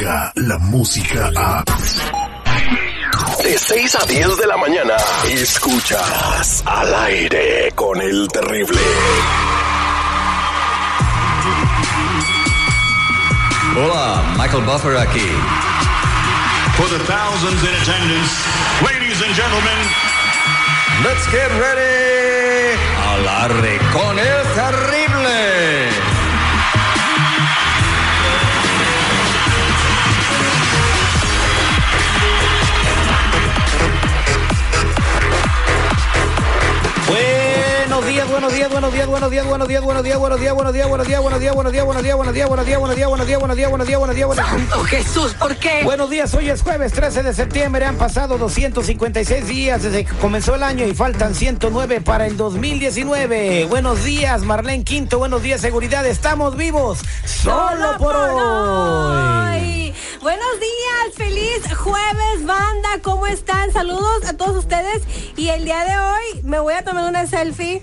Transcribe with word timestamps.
la 0.00 0.58
música 0.58 1.30
a... 1.36 1.64
De 3.42 3.58
6 3.58 3.96
a 3.96 4.06
10 4.06 4.36
de 4.38 4.46
la 4.46 4.56
mañana, 4.56 4.94
escuchas 5.28 6.62
al 6.64 6.94
aire 6.94 7.72
con 7.74 8.00
el 8.00 8.28
terrible. 8.28 8.80
Hola, 13.76 14.22
Michael 14.38 14.64
Buffer 14.64 14.96
aquí. 14.96 15.28
For 16.76 16.88
the 16.88 16.98
thousands 17.04 17.62
in 17.62 17.74
attendance, 17.82 18.46
ladies 18.82 19.20
and 19.22 19.34
gentlemen, 19.34 19.78
Let's 21.02 21.26
get 21.32 21.48
ready. 21.48 22.76
Al 23.08 23.26
aire 23.26 23.78
con 23.90 24.18
el 24.18 24.42
terrible. 24.54 24.99
Buenos 38.80 38.94
días, 38.94 39.06
buenos 39.08 39.30
días, 39.30 39.46
buenos 39.46 39.68
días, 39.68 39.82
buenos 39.82 40.02
días, 40.02 40.18
buenos 40.18 40.40
días, 40.40 40.54
buenos 40.54 40.72
días, 40.72 40.86
buenos 40.88 41.06
días, 41.06 41.20
buenos 41.22 41.40
días, 41.40 41.54
buenos 41.54 41.72
días, 41.72 41.84
buenos 41.84 42.02
días, 42.02 42.16
buenos 42.16 42.16
días, 42.16 42.16
buenos 42.16 42.26
días, 42.26 42.48
buenos 42.48 42.66
días, 42.66 42.78
buenos 42.80 42.96
días, 42.96 43.10
buenos 43.10 43.26
días, 43.26 43.40
buenos 43.40 43.56
días, 43.56 43.70
buenos 43.70 43.86
días, 43.86 43.98
buenos 43.98 44.16
días, 44.16 44.16
buenos 44.16 44.16
días, 44.16 44.26
buenos 44.26 44.46
días. 44.46 44.86
Jesús, 44.88 45.34
¿por 45.34 45.56
qué? 45.56 45.84
Buenos 45.84 46.08
días, 46.08 46.32
hoy 46.34 46.48
es 46.48 46.62
jueves 46.62 46.92
13 46.92 47.22
de 47.22 47.34
septiembre, 47.34 47.84
han 47.84 47.96
pasado 47.96 48.38
256 48.38 49.46
días 49.46 49.82
desde 49.82 50.06
que 50.06 50.14
comenzó 50.16 50.54
el 50.54 50.62
año 50.62 50.86
y 50.86 50.94
faltan 50.94 51.34
109 51.34 52.00
para 52.00 52.26
el 52.26 52.38
2019. 52.38 53.66
Buenos 53.66 54.02
días, 54.02 54.42
Marlene 54.42 54.82
Quinto, 54.82 55.18
buenos 55.18 55.42
días, 55.42 55.60
seguridad, 55.60 56.06
estamos 56.06 56.56
vivos 56.56 57.00
solo 57.26 57.98
por 57.98 58.16
hoy. 58.16 59.94
Buenos 60.22 60.60
días, 60.60 61.16
feliz 61.16 61.76
jueves, 61.76 62.46
banda. 62.46 62.88
¿Cómo 63.02 63.26
están? 63.26 63.72
Saludos 63.72 64.24
a 64.28 64.36
todos 64.36 64.56
ustedes. 64.56 65.02
Y 65.36 65.48
el 65.48 65.64
día 65.64 65.82
de 65.84 65.98
hoy 65.98 66.42
me 66.44 66.60
voy 66.60 66.74
a 66.74 66.84
tomar 66.84 67.08
una 67.08 67.26
selfie 67.26 67.82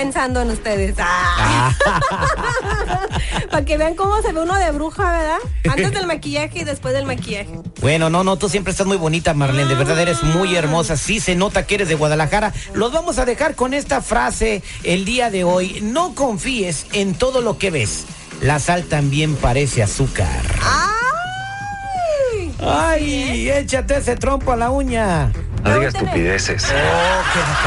pensando 0.00 0.40
en 0.40 0.50
ustedes. 0.50 0.94
Ah. 0.98 1.76
Para 3.50 3.64
que 3.64 3.76
vean 3.76 3.94
cómo 3.94 4.22
se 4.22 4.32
ve 4.32 4.40
uno 4.40 4.54
de 4.54 4.70
bruja, 4.70 5.12
¿verdad? 5.12 5.38
Antes 5.68 5.92
del 5.92 6.06
maquillaje 6.14 6.60
y 6.60 6.64
después 6.64 6.94
del 6.94 7.04
maquillaje. 7.04 7.50
Bueno, 7.80 8.08
no, 8.08 8.24
no, 8.24 8.38
tú 8.38 8.48
siempre 8.48 8.70
estás 8.70 8.86
muy 8.86 8.96
bonita, 8.96 9.34
Marlene. 9.34 9.68
De 9.68 9.74
verdad 9.74 9.98
eres 10.00 10.22
muy 10.22 10.56
hermosa. 10.56 10.96
Sí 10.96 11.20
se 11.20 11.34
nota 11.34 11.66
que 11.66 11.74
eres 11.74 11.88
de 11.88 11.96
Guadalajara. 11.96 12.54
Los 12.72 12.92
vamos 12.92 13.18
a 13.18 13.26
dejar 13.26 13.54
con 13.54 13.74
esta 13.74 14.00
frase 14.00 14.62
el 14.84 15.04
día 15.04 15.30
de 15.30 15.44
hoy. 15.44 15.80
No 15.82 16.14
confíes 16.14 16.86
en 16.92 17.14
todo 17.14 17.42
lo 17.42 17.58
que 17.58 17.70
ves. 17.70 18.06
La 18.40 18.58
sal 18.58 18.84
también 18.84 19.36
parece 19.36 19.82
azúcar. 19.82 20.42
¡Ay! 20.62 22.54
Ay, 22.58 23.50
échate 23.50 23.98
ese 23.98 24.16
trompo 24.16 24.52
a 24.52 24.56
la 24.56 24.70
uña. 24.70 25.30
No 25.62 25.74
digas 25.78 25.94
estupideces. 25.94 26.66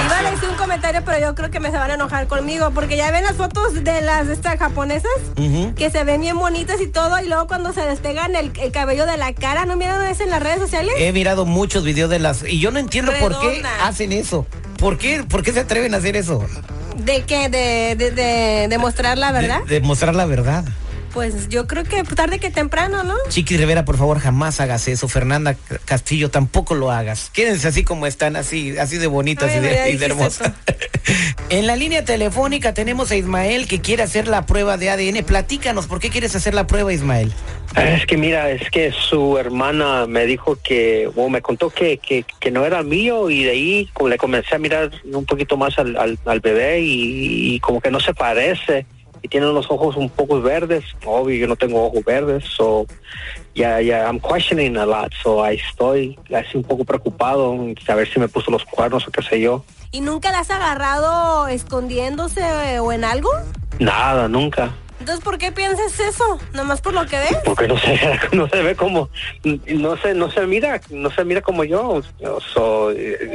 Iba 0.05 0.17
a 0.19 0.31
decir 0.31 0.49
un 0.49 0.55
comentario, 0.55 1.02
pero 1.05 1.19
yo 1.19 1.36
creo 1.36 1.52
que 1.52 1.59
me 1.59 1.72
se 1.72 1.77
van 1.77 1.91
a 1.91 1.94
enojar 1.95 2.27
conmigo, 2.27 2.72
porque 2.72 2.97
ya 2.97 3.11
ven 3.11 3.23
las 3.23 3.36
fotos 3.36 3.83
de 3.83 4.02
las 4.02 4.27
estas 4.27 4.58
japonesas, 4.58 5.11
que 5.75 5.89
se 5.89 6.03
ven 6.03 6.21
bien 6.21 6.38
bonitas 6.38 6.81
y 6.81 6.88
todo, 6.88 7.19
y 7.19 7.27
luego 7.27 7.47
cuando 7.47 7.73
se 7.73 7.81
despegan 7.81 8.36
el, 8.36 8.52
el 8.59 8.71
cabello 8.71 9.05
de 9.05 9.17
la 9.17 9.33
cara, 9.33 9.65
¿no 9.65 9.76
miran 9.77 10.05
eso 10.05 10.23
en 10.23 10.30
las 10.30 10.42
redes 10.42 10.59
sociales? 10.59 10.93
He 10.98 11.11
mirado 11.14 11.45
muchos 11.45 11.83
videos 11.83 12.09
de 12.09 12.20
las... 12.20 12.43
Y 12.43 12.59
yo 12.59 12.71
no 12.71 12.80
entiendo 12.80 13.11
por 13.20 13.39
qué 13.39 13.64
hacen 13.83 14.11
eso. 14.11 14.45
¿Por 14.77 14.98
qué, 14.98 15.23
¿Por 15.23 15.43
qué 15.43 15.53
se 15.53 15.61
atreven 15.61 15.93
a 15.93 15.98
hacer 15.98 16.15
eso? 16.15 16.45
¿De 16.98 17.23
qué? 17.23 17.49
De, 17.49 17.95
de, 17.95 18.11
de, 18.11 18.67
de 18.67 18.77
mostrar 18.77 19.17
la 19.17 19.32
verdad. 19.32 19.61
De, 19.64 19.80
de 19.80 19.82
mostrar 19.82 20.15
la 20.15 20.26
verdad. 20.26 20.64
Pues 21.14 21.48
yo 21.48 21.68
creo 21.68 21.84
que 21.84 22.04
tarde 22.04 22.40
que 22.40 22.50
temprano, 22.50 23.04
¿no? 23.04 23.14
Chiqui 23.30 23.56
Rivera, 23.56 23.86
por 23.86 23.98
favor, 23.98 24.20
jamás 24.20 24.60
hagas 24.60 24.88
eso. 24.88 25.08
Fernanda 25.08 25.56
Castillo, 25.86 26.32
tampoco 26.32 26.74
lo 26.74 26.90
hagas. 26.90 27.30
Quédense 27.32 27.68
así 27.68 27.84
como 27.84 28.08
están, 28.08 28.36
así, 28.36 28.76
así 28.80 28.98
de 28.98 29.06
bonitas 29.06 29.56
y 29.56 29.60
de, 29.60 29.92
y 29.92 29.98
de 29.98 30.06
hermosas. 30.08 30.52
en 31.50 31.68
la 31.68 31.76
línea 31.76 32.04
telefónica 32.04 32.74
tenemos 32.74 33.12
a 33.12 33.16
Ismael 33.16 33.68
que 33.68 33.80
quiere 33.80 34.02
hacer 34.02 34.28
la 34.28 34.48
prueba 34.48 34.78
de 34.78 34.90
ADN. 34.90 35.24
Platícanos, 35.24 35.86
¿por 35.86 36.00
qué 36.00 36.10
quieres 36.10 36.36
hacer 36.36 36.56
la 36.56 36.66
prueba, 36.66 36.92
Ismael? 36.92 37.32
Es 37.76 38.08
que 38.08 38.18
mira, 38.18 38.50
es 38.50 38.70
que 38.72 38.92
su 38.92 39.38
hermana 39.38 40.08
me 40.08 40.26
dijo 40.26 40.58
que, 40.64 41.10
o 41.16 41.30
me 41.30 41.42
contó 41.42 41.70
que, 41.70 42.00
que, 42.00 42.26
que 42.40 42.52
no 42.52 42.66
era 42.66 42.82
mío 42.82 43.30
y 43.30 43.44
de 43.44 43.52
ahí 43.52 43.90
como 43.94 44.10
le 44.10 44.18
comencé 44.18 44.56
a 44.56 44.60
mirar 44.60 44.92
un 45.06 45.26
poquito 45.26 45.58
más 45.58 45.78
al, 45.78 45.95
al, 45.95 46.18
al 46.26 46.40
bebé 46.40 46.82
y, 46.82 47.56
y 47.56 47.60
como 47.60 47.82
que 47.82 47.92
no 47.92 48.00
se 48.00 48.14
parece 48.14 48.86
y 49.23 49.28
tiene 49.30 49.48
los 49.48 49.72
ojos 49.72 49.95
un 49.95 50.10
poco 50.10 50.39
verdes. 50.42 50.84
Obvio, 51.06 51.38
yo 51.38 51.48
no 51.48 51.56
tengo 51.56 51.88
ojos 51.88 52.04
verdes, 52.06 52.44
so 52.44 52.86
ya, 53.56 53.82
ya, 53.82 54.06
I'm 54.06 54.20
questioning 54.20 54.78
a 54.78 54.86
lot, 54.86 55.11
so 55.23 55.44
ahí 55.44 55.60
estoy 55.70 56.20
así 56.36 56.58
un 56.58 56.64
poco 56.64 56.84
preocupado, 56.84 57.58
a 57.88 57.95
ver 57.95 58.08
si 58.12 58.20
me 58.20 58.28
puso 58.28 58.52
los 58.52 58.66
cuernos 58.66 59.08
o 59.08 59.12
qué 59.12 59.23
sé 59.23 59.39
yo. 59.39 59.64
¿Y 59.92 60.02
nunca 60.02 60.32
la 60.32 60.39
has 60.39 60.52
agarrado 60.52 61.48
escondiéndose 61.48 62.80
o 62.80 62.92
en 62.92 63.06
algo? 63.06 63.30
Nada, 63.80 64.28
nunca. 64.28 64.72
Entonces, 65.03 65.21
¿por 65.21 65.37
qué 65.37 65.52
piensas 65.52 65.99
eso? 65.99 66.39
¿Nomás 66.53 66.80
por 66.80 66.93
lo 66.93 67.05
que 67.05 67.17
ves? 67.17 67.36
porque 67.43 67.67
no 67.67 67.77
se 67.77 67.99
no 68.31 68.47
se 68.47 68.61
ve 68.61 68.73
como 68.73 69.09
no 69.67 69.97
se 69.97 70.14
no 70.14 70.31
se 70.31 70.47
mira 70.47 70.80
no 70.91 71.11
se 71.11 71.25
mira 71.25 71.41
como 71.41 71.65
yo 71.65 72.02
So, 72.53 72.93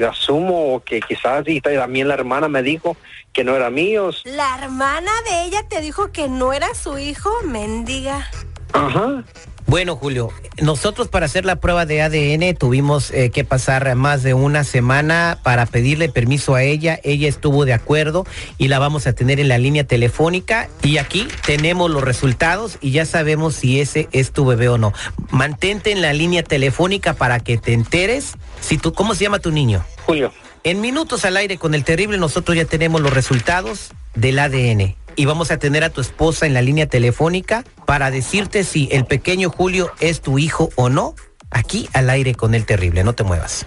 asumo 0.09 0.83
que 0.83 1.01
quizás 1.01 1.45
y 1.47 1.61
también 1.61 2.09
la 2.09 2.15
hermana 2.15 2.49
me 2.49 2.63
dijo 2.63 2.97
que 3.35 3.45
no 3.45 3.55
era 3.55 3.69
mío 3.69 4.09
La 4.25 4.57
hermana 4.63 5.11
de 5.29 5.45
ella 5.45 5.63
te 5.69 5.83
dijo 5.83 6.11
que 6.11 6.27
no 6.31 6.55
era 6.55 6.73
su 6.75 6.97
hijo, 6.97 7.31
mendiga. 7.45 8.27
ajá 8.73 9.23
Bueno, 9.69 9.97
Julio, 9.97 10.31
nosotros 10.63 11.09
para 11.09 11.27
hacer 11.27 11.45
la 11.45 11.57
prueba 11.57 11.85
de 11.85 12.01
ADN 12.01 12.57
tuvimos 12.57 13.11
eh, 13.11 13.29
que 13.29 13.45
pasar 13.45 13.95
más 13.97 14.23
de 14.23 14.33
una 14.33 14.65
semana 14.65 15.39
para 15.43 15.67
pedirle 15.67 16.09
permiso 16.09 16.55
a 16.55 16.63
ella. 16.63 16.99
Ella 17.05 17.29
estuvo 17.29 17.67
de 17.67 17.75
acuerdo 17.75 18.25
y 18.57 18.69
la 18.69 18.79
vamos 18.79 19.07
a 19.07 19.13
tener 19.13 19.41
en 19.41 19.49
la 19.49 19.59
línea 19.59 19.85
telefónica. 19.85 20.71
Y 20.83 20.97
aquí 20.97 21.29
tenemos 21.45 21.91
los 21.91 22.03
resultados 22.03 22.79
y 22.81 22.93
ya 22.93 23.05
sabemos 23.05 23.57
si 23.57 23.79
ese 23.79 24.09
es 24.13 24.33
tu 24.33 24.47
bebé 24.47 24.71
o 24.71 24.79
no. 24.79 24.95
Mantente 25.31 25.93
en 25.93 26.01
la 26.01 26.15
línea 26.15 26.43
telefónica 26.43 27.13
para 27.13 27.39
que 27.39 27.59
te 27.59 27.75
enteres. 27.75 28.37
Si 28.63 28.79
tú, 28.79 28.95
¿Cómo 28.95 29.15
se 29.15 29.25
llama 29.25 29.39
tu 29.39 29.51
niño? 29.51 29.85
Julio 30.07 30.33
En 30.65 30.81
minutos 30.81 31.27
al 31.27 31.37
aire 31.37 31.59
con 31.59 31.75
el 31.75 31.85
terrible, 31.85 32.17
nosotros 32.17 32.57
ya 32.57 32.65
tenemos 32.65 33.03
los 33.03 33.13
resultados 33.13 33.91
del 34.15 34.39
ADN. 34.39 34.98
Y 35.19 35.25
vamos 35.25 35.51
a 35.51 35.59
tener 35.59 35.83
a 35.83 35.91
tu 35.91 36.01
esposa 36.01 36.47
en 36.47 36.55
la 36.55 36.63
línea 36.63 36.87
telefónica 36.87 37.65
para 37.87 38.13
decirte 38.13 38.63
si 38.63 38.89
el 38.93 39.05
pequeño 39.05 39.51
Julio 39.51 39.91
es 39.99 40.21
tu 40.21 40.39
hijo 40.39 40.71
o 40.77 40.91
no. 40.91 41.17
Aquí 41.51 41.89
al 41.93 42.09
aire 42.09 42.37
con 42.37 42.55
el 42.55 42.65
terrible, 42.65 43.03
no 43.03 43.15
te 43.15 43.25
muevas. 43.25 43.67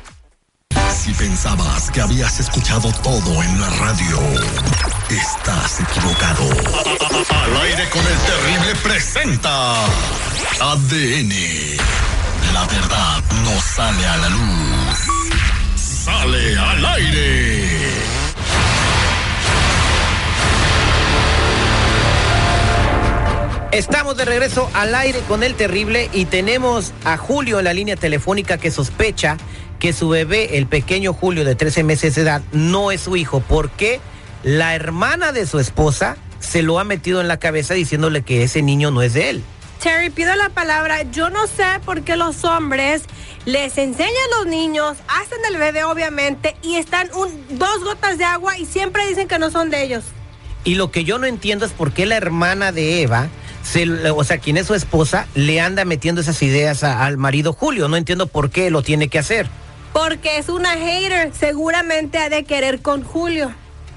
Si 0.95 1.11
pensabas 1.11 1.91
que 1.91 1.99
habías 1.99 2.39
escuchado 2.39 2.89
todo 3.03 3.43
en 3.43 3.59
la 3.59 3.69
radio, 3.69 4.17
estás 5.09 5.81
equivocado. 5.81 6.49
Al 7.43 7.61
aire 7.63 7.89
con 7.89 8.07
el 8.07 8.17
terrible 8.17 8.75
presenta 8.81 9.73
ADN. 10.61 11.33
La 12.53 12.65
verdad 12.65 13.23
no 13.43 13.59
sale 13.59 14.05
a 14.05 14.17
la 14.17 14.29
luz. 14.29 14.99
Sale 15.75 16.57
al 16.57 16.85
aire. 16.85 18.20
Estamos 23.71 24.17
de 24.17 24.25
regreso 24.25 24.69
al 24.73 24.93
aire 24.95 25.21
con 25.29 25.43
el 25.43 25.55
terrible 25.55 26.09
y 26.11 26.25
tenemos 26.25 26.91
a 27.05 27.15
Julio 27.15 27.57
en 27.59 27.65
la 27.65 27.73
línea 27.73 27.95
telefónica 27.95 28.57
que 28.57 28.69
sospecha 28.69 29.37
que 29.79 29.93
su 29.93 30.09
bebé, 30.09 30.57
el 30.57 30.67
pequeño 30.67 31.13
Julio 31.13 31.45
de 31.45 31.55
13 31.55 31.85
meses 31.85 32.15
de 32.15 32.23
edad, 32.23 32.41
no 32.51 32.91
es 32.91 32.99
su 32.99 33.15
hijo 33.15 33.41
porque 33.47 34.01
la 34.43 34.75
hermana 34.75 35.31
de 35.31 35.47
su 35.47 35.57
esposa 35.57 36.17
se 36.41 36.63
lo 36.63 36.79
ha 36.79 36.83
metido 36.83 37.21
en 37.21 37.29
la 37.29 37.37
cabeza 37.37 37.73
diciéndole 37.73 38.23
que 38.23 38.43
ese 38.43 38.61
niño 38.61 38.91
no 38.91 39.03
es 39.03 39.13
de 39.13 39.29
él. 39.29 39.43
Terry, 39.81 40.09
pido 40.09 40.35
la 40.35 40.49
palabra. 40.49 41.03
Yo 41.03 41.29
no 41.29 41.47
sé 41.47 41.63
por 41.85 42.03
qué 42.03 42.17
los 42.17 42.43
hombres 42.43 43.03
les 43.45 43.77
enseñan 43.77 44.11
a 44.11 44.37
los 44.37 44.47
niños, 44.47 44.97
hacen 45.07 45.39
el 45.49 45.57
bebé 45.57 45.85
obviamente, 45.85 46.57
y 46.61 46.75
están 46.75 47.09
un, 47.15 47.57
dos 47.57 47.83
gotas 47.85 48.17
de 48.17 48.25
agua 48.25 48.57
y 48.57 48.65
siempre 48.65 49.07
dicen 49.07 49.29
que 49.29 49.39
no 49.39 49.49
son 49.49 49.69
de 49.69 49.81
ellos. 49.81 50.03
Y 50.63 50.75
lo 50.75 50.91
que 50.91 51.03
yo 51.05 51.17
no 51.17 51.25
entiendo 51.25 51.65
es 51.65 51.71
por 51.71 51.93
qué 51.93 52.05
la 52.05 52.17
hermana 52.17 52.71
de 52.71 53.01
Eva, 53.01 53.29
se, 53.71 54.11
o 54.11 54.23
sea, 54.23 54.37
quien 54.37 54.57
es 54.57 54.67
su 54.67 54.75
esposa, 54.75 55.27
le 55.35 55.61
anda 55.61 55.85
metiendo 55.85 56.21
esas 56.21 56.41
ideas 56.43 56.83
a- 56.83 57.05
al 57.05 57.17
marido 57.17 57.53
Julio. 57.53 57.87
No 57.87 57.97
entiendo 57.97 58.27
por 58.27 58.49
qué 58.49 58.69
lo 58.69 58.81
tiene 58.83 59.07
que 59.07 59.19
hacer. 59.19 59.47
Porque 59.93 60.37
es 60.37 60.49
una 60.49 60.71
hater. 60.71 61.31
Seguramente 61.33 62.17
ha 62.17 62.29
de 62.29 62.43
querer 62.43 62.81
con 62.81 63.03
Julio. 63.03 63.51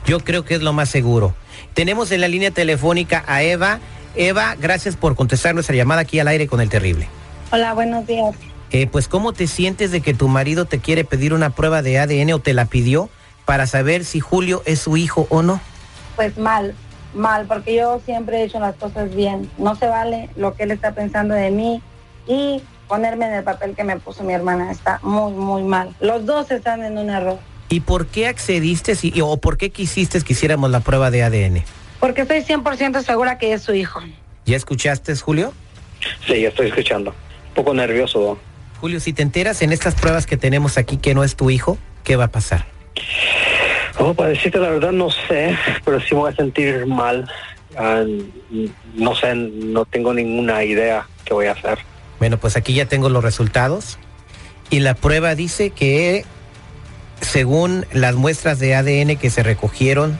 Yo 0.07 0.21
creo 0.21 0.45
que 0.45 0.55
es 0.55 0.63
lo 0.63 0.73
más 0.73 0.89
seguro. 0.91 1.35
Tenemos 1.75 2.11
en 2.13 2.21
la 2.21 2.29
línea 2.29 2.51
telefónica 2.51 3.25
a 3.27 3.43
Eva. 3.43 3.79
Eva, 4.17 4.55
gracias 4.61 4.97
por 4.97 5.17
contestar 5.17 5.55
nuestra 5.55 5.75
llamada 5.75 6.03
aquí 6.03 6.19
al 6.21 6.29
aire 6.29 6.47
con 6.47 6.61
el 6.61 6.69
terrible. 6.69 7.09
Hola, 7.51 7.73
buenos 7.75 8.07
días. 8.07 8.35
Eh, 8.71 8.87
pues, 8.87 9.09
¿cómo 9.09 9.33
te 9.33 9.47
sientes 9.47 9.91
de 9.93 10.01
que 10.01 10.15
tu 10.15 10.29
marido 10.29 10.65
te 10.65 10.79
quiere 10.79 11.05
pedir 11.05 11.33
una 11.33 11.51
prueba 11.51 11.83
de 11.83 11.99
ADN 11.99 12.33
o 12.35 12.39
te 12.41 12.55
la 12.55 12.65
pidió 12.67 13.09
para 13.45 13.67
saber 13.67 14.05
si 14.05 14.21
Julio 14.21 14.63
es 14.67 14.81
su 14.81 14.97
hijo 14.97 15.27
o 15.31 15.43
no? 15.43 15.61
Pues 16.17 16.37
mal, 16.39 16.75
mal, 17.15 17.47
porque 17.47 17.75
yo 17.75 18.01
siempre 18.05 18.41
he 18.41 18.45
hecho 18.45 18.59
las 18.61 18.75
cosas 18.77 19.15
bien. 19.15 19.51
No 19.59 19.75
se 19.77 19.87
vale 19.87 20.31
lo 20.37 20.55
que 20.55 20.65
él 20.65 20.71
está 20.71 20.93
pensando 20.93 21.35
de 21.35 21.51
mí 21.51 21.83
y 22.27 22.63
ponerme 22.89 23.27
en 23.27 23.35
el 23.35 23.45
papel 23.45 23.75
que 23.75 23.85
me 23.85 23.99
puso 23.99 24.23
mi 24.25 24.33
hermana. 24.33 24.71
Está 24.71 24.99
muy, 25.03 25.33
muy 25.33 25.63
mal. 25.63 25.95
Los 26.01 26.27
dos 26.27 26.51
están 26.51 26.85
en 26.85 26.99
un 26.99 27.11
error. 27.11 27.39
¿Y 27.69 27.81
por 27.81 28.07
qué 28.07 28.27
accediste 28.29 28.95
si- 28.95 29.21
o 29.21 29.37
por 29.39 29.57
qué 29.57 29.71
quisiste 29.71 30.21
que 30.21 30.33
hiciéramos 30.35 30.71
la 30.71 30.81
prueba 30.81 31.11
de 31.11 31.23
ADN? 31.23 31.63
Porque 32.01 32.23
estoy 32.23 32.43
100% 32.43 33.03
segura 33.03 33.39
que 33.39 33.53
es 33.55 33.63
su 33.63 33.73
hijo. 33.75 34.01
¿Ya 34.45 34.57
escuchaste, 34.57 35.17
Julio? 35.17 35.53
Sí, 36.27 36.45
estoy 36.45 36.69
escuchando. 36.69 37.11
Un 37.49 37.55
poco 37.55 37.73
nervioso. 37.73 38.21
¿no? 38.21 38.55
Julio, 38.81 39.01
si 39.01 39.13
te 39.15 39.23
enteras 39.23 39.63
en 39.63 39.73
estas 39.73 39.95
pruebas 39.95 40.27
que 40.27 40.37
tenemos 40.37 40.77
aquí 40.77 40.99
que 40.99 41.15
no 41.15 41.25
es 41.25 41.37
tu 41.37 41.49
hijo, 41.49 41.79
¿qué 42.05 42.17
va 42.17 42.25
a 42.25 42.29
pasar? 42.29 42.67
Oh, 43.99 44.15
para 44.15 44.31
decirte 44.31 44.59
la 44.59 44.71
verdad 44.71 44.93
no 44.93 45.11
sé, 45.11 45.57
pero 45.85 46.01
sí 46.01 46.15
me 46.15 46.21
voy 46.21 46.33
a 46.33 46.37
sentir 46.37 46.87
mal. 46.87 47.29
Ah, 47.77 48.03
no 48.95 49.15
sé, 49.15 49.35
no 49.35 49.85
tengo 49.85 50.15
ninguna 50.15 50.65
idea 50.65 51.07
qué 51.25 51.35
voy 51.35 51.47
a 51.47 51.53
hacer. 51.53 51.79
Bueno, 52.19 52.39
pues 52.39 52.57
aquí 52.57 52.75
ya 52.75 52.87
tengo 52.87 53.09
los 53.09 53.23
resultados 53.23 53.99
y 54.71 54.81
la 54.81 54.95
prueba 54.95 55.35
dice 55.35 55.71
que 55.71 56.25
según 57.21 57.87
las 57.93 58.15
muestras 58.15 58.59
de 58.59 58.75
ADN 58.75 59.17
que 59.17 59.31
se 59.31 59.43
recogieron 59.43 60.19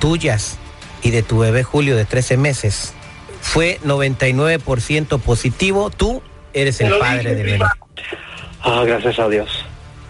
tuyas 0.00 0.58
y 1.02 1.10
de 1.10 1.22
tu 1.22 1.38
bebé 1.38 1.62
Julio 1.62 1.96
de 1.96 2.04
13 2.04 2.36
meses, 2.36 2.94
fue 3.40 3.78
99% 3.84 5.20
positivo, 5.20 5.90
tú 5.90 6.22
eres 6.52 6.80
el 6.80 6.98
padre 6.98 7.34
del 7.34 7.46
bebé. 7.46 7.64
Ah, 8.62 8.82
gracias 8.84 9.18
a 9.18 9.28
Dios. 9.28 9.55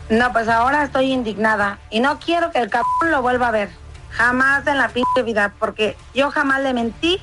No, 0.09 0.33
pues 0.33 0.49
ahora 0.49 0.85
estoy 0.85 1.13
indignada 1.13 1.79
y 1.91 2.01
no 2.01 2.19
quiero 2.21 2.51
que 2.53 2.59
el 2.59 2.71
cabrón 2.71 3.11
lo 3.11 3.23
vuelva 3.23 3.49
a 3.49 3.51
ver. 3.51 3.69
Jamás 4.11 4.67
en 4.67 4.79
la 4.79 4.89
pinche 4.89 5.23
vida, 5.25 5.53
porque 5.59 5.97
yo 6.15 6.31
jamás 6.31 6.63
le 6.63 6.73
mentí 6.73 7.21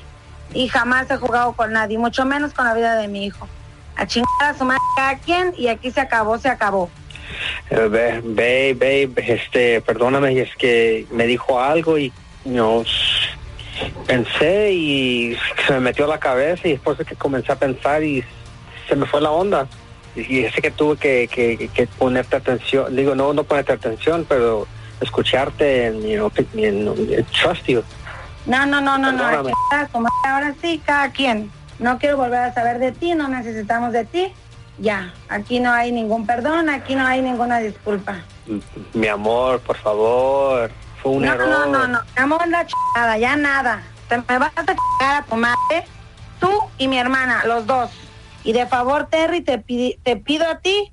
y 0.52 0.68
jamás 0.68 1.10
he 1.10 1.16
jugado 1.16 1.52
con 1.54 1.72
nadie, 1.72 1.98
mucho 1.98 2.24
menos 2.24 2.52
con 2.52 2.66
la 2.66 2.74
vida 2.74 2.96
de 2.96 3.08
mi 3.08 3.24
hijo. 3.24 3.48
A 3.96 4.06
chingar 4.06 4.28
a 4.40 4.54
su 4.54 4.64
madre 4.64 4.80
cada 4.96 5.18
quien 5.18 5.54
y 5.56 5.68
aquí 5.68 5.90
se 5.90 6.00
acabó, 6.00 6.38
se 6.38 6.48
acabó. 6.48 6.90
Eh, 7.70 8.20
Ve, 8.22 9.10
este, 9.16 9.80
perdóname, 9.80 10.38
es 10.40 10.54
que 10.56 11.06
me 11.10 11.26
dijo 11.26 11.60
algo 11.60 11.98
y 11.98 12.12
no 12.44 12.84
pensé 14.06 14.72
y 14.72 15.36
se 15.66 15.72
me 15.72 15.80
metió 15.80 16.04
a 16.04 16.08
la 16.08 16.18
cabeza 16.18 16.68
y 16.68 16.72
después 16.72 16.98
de 16.98 17.04
que 17.04 17.16
comencé 17.16 17.50
a 17.50 17.56
pensar 17.56 18.02
y 18.04 18.22
se 18.88 18.94
me 18.94 19.06
fue 19.06 19.20
la 19.20 19.30
onda. 19.30 19.66
Y 20.16 20.48
sé 20.48 20.62
que 20.62 20.70
tuve 20.70 20.96
que, 20.96 21.28
que, 21.28 21.68
que 21.68 21.86
ponerte 21.86 22.36
atención, 22.36 22.94
digo, 22.94 23.14
no, 23.14 23.32
no 23.32 23.44
ponerte 23.44 23.72
atención, 23.72 24.24
pero 24.28 24.66
escucharte 25.00 25.86
en, 25.86 26.02
you 26.02 26.16
know, 26.16 26.30
en- 26.54 26.86
en- 27.12 27.24
trust 27.26 27.66
you. 27.66 27.82
No, 28.46 28.64
no, 28.66 28.80
no, 28.80 28.96
no, 28.98 29.10
no. 29.12 29.18
Perdóname. 29.18 29.52
Ahora 30.24 30.54
sí, 30.60 30.80
cada 30.84 31.10
quien. 31.10 31.50
No 31.78 31.98
quiero 31.98 32.16
volver 32.16 32.38
a 32.40 32.54
saber 32.54 32.78
de 32.78 32.92
ti, 32.92 33.14
no 33.14 33.26
necesitamos 33.28 33.92
de 33.92 34.04
ti. 34.04 34.32
Ya, 34.78 35.12
aquí 35.28 35.60
no 35.60 35.72
hay 35.72 35.92
ningún 35.92 36.26
perdón, 36.26 36.68
aquí 36.68 36.94
no 36.94 37.06
hay 37.06 37.22
ninguna 37.22 37.58
disculpa. 37.58 38.16
Mi 38.92 39.06
amor, 39.08 39.60
por 39.60 39.76
favor, 39.76 40.70
fue 41.02 41.12
un 41.12 41.22
no, 41.24 41.32
error. 41.32 41.48
no, 41.48 41.66
no, 41.66 41.86
no, 41.88 42.00
mi 42.16 42.22
amor, 42.22 42.46
la 42.48 42.66
chingada, 42.66 43.18
ya 43.18 43.36
nada. 43.36 43.82
Te 44.08 44.18
me 44.18 44.38
vas 44.38 44.52
a 44.56 44.64
chingar 44.64 45.22
a 45.22 45.22
tu 45.24 45.36
madre, 45.36 45.84
tú 46.40 46.50
y 46.78 46.88
mi 46.88 46.98
hermana, 46.98 47.44
los 47.46 47.66
dos. 47.66 47.90
Y 48.44 48.52
de 48.52 48.66
favor, 48.66 49.08
Terry, 49.10 49.40
te, 49.40 49.58
te 49.58 50.16
pido 50.16 50.46
a 50.46 50.58
ti 50.58 50.92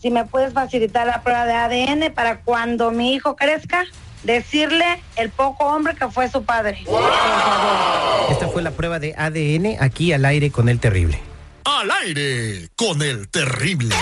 si 0.00 0.10
me 0.10 0.24
puedes 0.24 0.52
facilitar 0.52 1.06
la 1.06 1.22
prueba 1.22 1.46
de 1.46 1.54
ADN 1.54 2.12
para 2.12 2.40
cuando 2.40 2.90
mi 2.90 3.14
hijo 3.14 3.36
crezca, 3.36 3.84
decirle 4.24 5.00
el 5.14 5.30
poco 5.30 5.64
hombre 5.64 5.94
que 5.94 6.08
fue 6.08 6.28
su 6.28 6.44
padre. 6.44 6.82
Por 6.84 7.00
favor. 7.00 8.32
Esta 8.32 8.48
fue 8.48 8.62
la 8.62 8.72
prueba 8.72 8.98
de 8.98 9.14
ADN 9.16 9.76
aquí 9.80 10.12
al 10.12 10.24
aire 10.24 10.50
con 10.50 10.68
el 10.68 10.80
terrible. 10.80 11.20
Al 11.64 11.88
aire 12.02 12.68
con 12.74 13.00
el 13.00 13.28
terrible. 13.28 13.94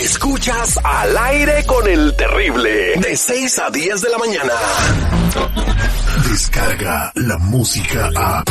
Escuchas 0.00 0.78
al 0.82 1.16
aire 1.16 1.64
con 1.66 1.86
el 1.86 2.16
terrible. 2.16 2.94
De 2.96 3.14
6 3.14 3.58
a 3.58 3.70
10 3.70 4.00
de 4.00 4.08
la 4.08 4.18
mañana. 4.18 4.52
Descarga 6.30 7.12
la 7.14 7.36
música 7.36 8.10
a 8.16 8.44